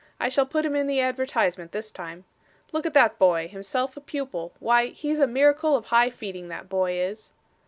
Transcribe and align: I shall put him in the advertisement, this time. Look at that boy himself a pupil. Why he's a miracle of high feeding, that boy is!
I 0.19 0.29
shall 0.29 0.47
put 0.47 0.65
him 0.65 0.75
in 0.75 0.87
the 0.87 0.99
advertisement, 0.99 1.73
this 1.73 1.91
time. 1.91 2.25
Look 2.71 2.87
at 2.87 2.95
that 2.95 3.19
boy 3.19 3.47
himself 3.47 3.95
a 3.95 4.01
pupil. 4.01 4.51
Why 4.57 4.87
he's 4.87 5.19
a 5.19 5.27
miracle 5.27 5.75
of 5.75 5.85
high 5.85 6.09
feeding, 6.09 6.47
that 6.47 6.67
boy 6.67 6.93
is! 6.93 7.31